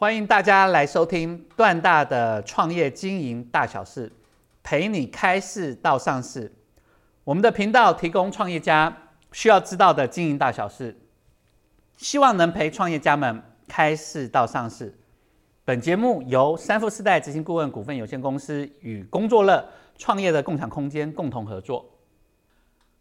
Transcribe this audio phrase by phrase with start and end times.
[0.00, 4.10] 欢迎大家来收听段大的创业经营大小事，
[4.62, 6.50] 陪你开市到上市。
[7.22, 8.96] 我们的频道提供创业家
[9.30, 10.98] 需要知道的经营大小事，
[11.98, 14.98] 希望能陪创业家们开市到上市。
[15.66, 19.62] 本节目由三富时代执行顾问股份有限公司与工作乐
[19.98, 21.84] 创业的共享空间共同合作。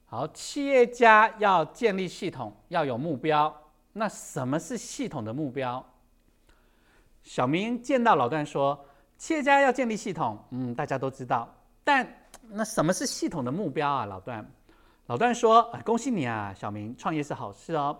[0.05, 3.55] 好，企业家要建立系统，要有目标。
[3.93, 5.81] 那什么是系统的目标？
[7.29, 8.83] 小明见到老段说
[9.15, 11.47] ：“企业家要建立系统，嗯，大家都知道。
[11.83, 12.03] 但
[12.47, 14.43] 那什么是系统的目标啊？”老段，
[15.05, 17.95] 老段说：“恭喜你啊，小明，创业是好事哦。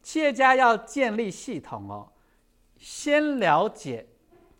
[0.00, 2.08] 企业家要建立系统哦，
[2.76, 4.06] 先了解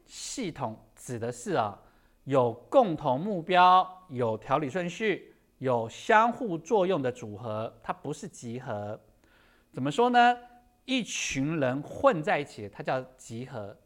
[0.05, 1.79] 系统指的是啊，
[2.25, 8.99] 有共同目标，有条理顺序，有相互作用的组合，它不是集合。
[9.71, 10.37] 怎么说呢？
[10.87, 13.77] 一群人混在一起，它叫集合。”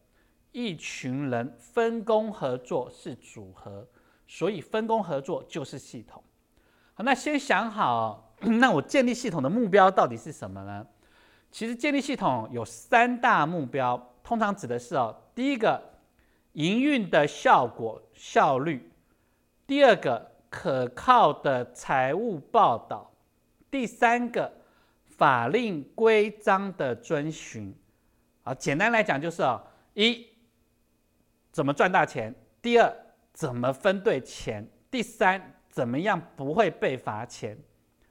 [0.52, 3.88] 一群人分工合作是组合，
[4.26, 6.22] 所以分工合作就是系统。
[6.92, 10.86] 好，那先想好， 那我建立系统的目标到底是什么呢？
[11.50, 15.82] 其实建立系统有三大目标，通常指的是哦，第一个
[16.52, 18.92] 营运的效果效率，
[19.66, 23.10] 第二个可靠的财务报道，
[23.70, 24.52] 第三个
[25.06, 27.74] 法令规章的遵循。
[28.42, 29.62] 啊，简单来讲就是哦，
[29.94, 30.31] 一。
[31.52, 32.34] 怎么赚大钱？
[32.62, 32.90] 第二，
[33.34, 34.66] 怎么分对钱？
[34.90, 37.56] 第三，怎么样不会被罚钱？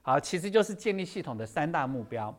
[0.04, 2.34] 好，其实就是建立系统的三大目标。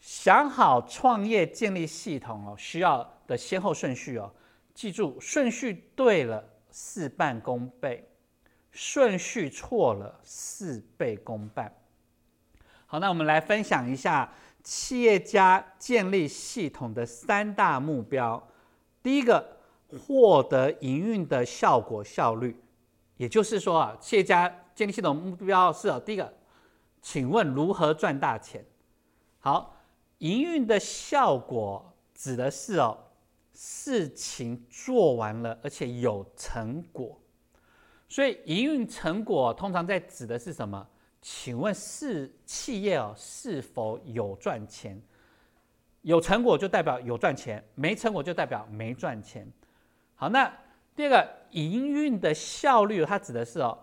[0.00, 4.28] 想好创业建立系统哦，需要的先后顺序哦，
[4.74, 8.04] 记住顺序对了事半功倍，
[8.72, 11.72] 顺序错了事倍功半。
[12.86, 14.32] 好，那我们来分享一下
[14.64, 18.44] 企业家建立系统的三大目标。
[19.04, 19.54] 第一个。
[19.98, 22.56] 获得营运的效果效率，
[23.16, 26.32] 也就是说啊，企业家建立系统目标是第一个，
[27.00, 28.64] 请问如何赚大钱？
[29.38, 29.76] 好，
[30.18, 32.98] 营运的效果指的是哦，
[33.52, 37.20] 事情做完了而且有成果，
[38.08, 40.86] 所以营运成果通常在指的是什么？
[41.22, 45.00] 请问是企业哦是否有赚钱？
[46.02, 49.50] 有成果就代表有赚钱，没成果就代表没赚钱。
[50.16, 50.50] 好，那
[50.96, 53.78] 第二个营运的效率，它指的是哦，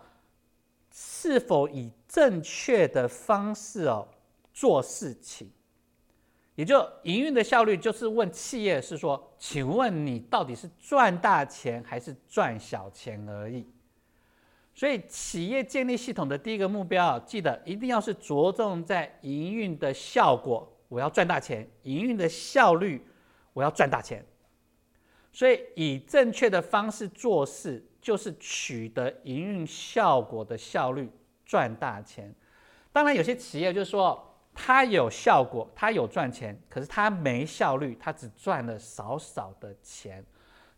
[0.91, 4.07] 是否以正确的方式哦
[4.51, 5.49] 做事情，
[6.55, 13.66] 也就营运的效率就是问企业是说，请问你到底是赚大钱还是赚小钱而已？
[14.75, 23.05] 所以企业建立系统的第一个目标，记得一定要是着重在营运的效果，我要赚大钱；营运的效率，
[23.53, 24.25] 我要赚大钱。
[25.33, 31.09] 所以，以正确的方式做事，就是取得营运效果的效率，
[31.44, 32.33] 赚大钱。
[32.91, 34.23] 当然，有些企业就是说，
[34.53, 40.23] 它有效果，它有赚钱，可是它没效率，它只赚了少少的钱。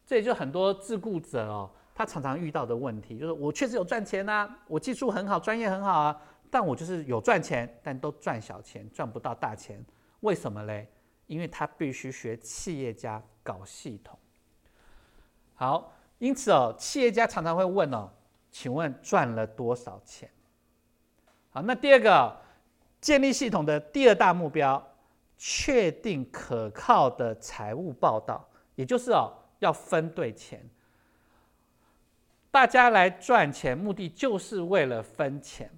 [0.05, 9.83] 这也就很多自雇者哦，他常常遇到的问题，就是我确实有赚钱呐，我技术很好，专业很好啊，但我就是有赚钱，但都赚小钱，赚不到大钱。
[10.21, 10.87] 为什么嘞？
[11.27, 14.17] 因为他必须学企业家搞系统。
[15.55, 18.09] 好，因此哦，企业家常常会问哦，
[18.51, 20.29] 请问赚了多少钱？
[21.49, 22.37] 好，那第二个
[22.99, 24.85] 建立系统的第二大目标，
[25.37, 28.45] 确定可靠的财务报道，
[28.75, 30.61] 也就是哦，要分对钱。
[32.51, 35.69] 大家来赚钱，目的就是为了分钱，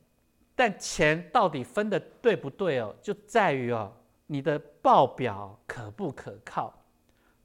[0.56, 3.92] 但钱到底分的对不对哦，就在于哦，
[4.26, 6.74] 你的报表可不可靠。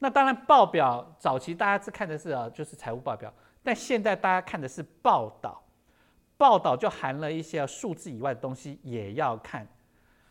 [0.02, 3.32] 那当然，报表早期大家是看的是啊，就是财务报表，
[3.62, 5.62] 但现在大家看的是报道，
[6.36, 9.64] 报道就含了一些数字以外的东西也要看。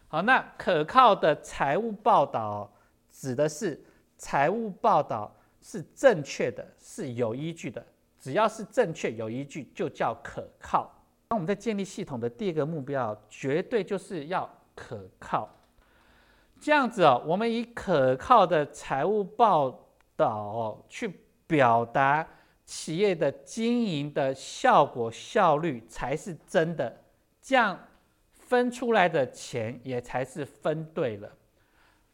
[0.10, 2.70] 好，那可靠的财务报道
[3.10, 3.82] 指的是
[4.18, 7.82] 财务报道是正确的，是有依据的，
[8.20, 10.92] 只要是正确有依据就叫可靠。
[11.30, 15.48] 那我们在建立系统的第二个目标，绝对就是要可靠。
[16.62, 21.12] 这样子哦，我们以可靠的财务报道去
[21.48, 22.26] 表达
[22.64, 26.96] 企业的经营的效果效率才是真的，
[27.42, 27.78] 这样
[28.32, 31.28] 分出来的钱也才是分对了，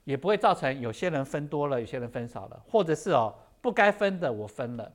[0.06, 4.90] 也不会造成有些人分多了，有些人分少了，或者是哦不该分的我分了，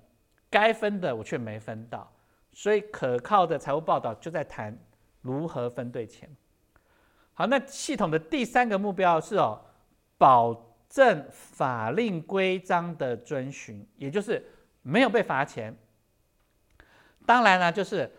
[0.49, 2.11] 该分的我却没分到，
[2.55, 4.75] 所以可靠的财务报道就在谈
[5.21, 6.35] 如何分对钱。
[7.35, 9.59] 好，那系统的第三个目标是哦，
[10.19, 14.45] 保证法令规章的遵循，也就是
[14.83, 15.75] 没有被罚钱。
[17.25, 18.13] 当然呢，就是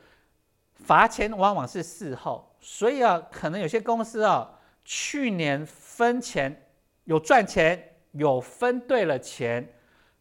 [0.74, 6.66] 罚钱往往是事后，所以啊，可能有些公司啊，去年分钱
[7.04, 9.72] 有赚钱，有分对了钱，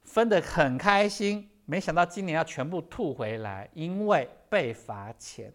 [0.03, 5.51] 分得很开心，没想到今年要全部吐回来，因为被罚钱。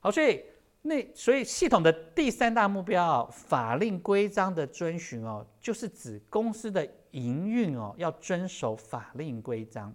[0.00, 0.42] 好，所以。
[0.84, 9.94] 那所以系统的第三大目标哦，法令规章的遵循哦，就是指公司的营运哦要遵守法令规章。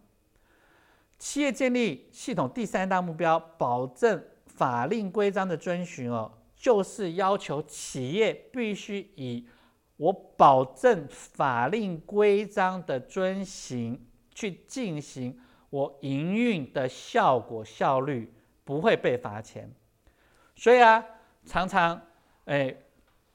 [1.20, 9.46] 企业建立系统第三大目标，保证法令规章的遵循哦，就是要求企业必须以
[9.98, 14.00] 我保证法令规章的遵行
[14.34, 15.38] 去进行
[15.70, 18.32] 我营运的效果效率，
[18.64, 19.70] 不会被罚钱。
[20.60, 21.06] 所以啊，
[21.46, 22.02] 常常，
[22.46, 22.76] 哎，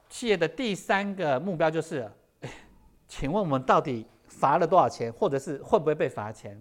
[0.09, 2.11] 企业的第三个目标就是，
[3.07, 6.61] 请问我们到底罚了多少钱，或者是会不会被罚钱？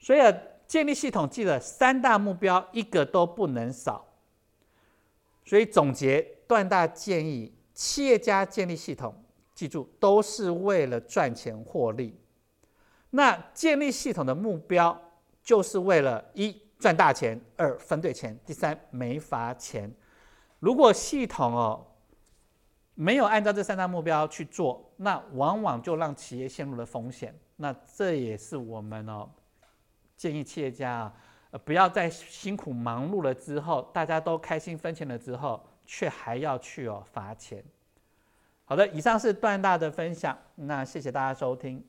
[0.00, 0.36] 所以啊，
[0.66, 4.04] 建立系统记得三大目标，一个都不能少。
[5.44, 9.14] 所以总结段大建议，企业家建立系统，
[9.54, 12.18] 记住都是为了赚钱获利。
[13.10, 15.00] 那建立系统的目标，
[15.44, 16.60] 就是为了一。
[16.78, 19.92] 赚大钱，二分对钱，第三没罚钱。
[20.60, 21.86] 如果系统哦
[22.94, 27.32] 没有按照这三大目标去做，那往往就让企业陷入了风险。
[27.56, 29.28] 那这也是我们哦
[30.16, 31.12] 建议企业家
[31.50, 37.64] 啊，不要在辛苦忙碌了之后，大家都开心分钱了之后，却还要去哦罚钱。
[38.64, 41.84] 好的，以上是段大的分享，那谢谢大家收听。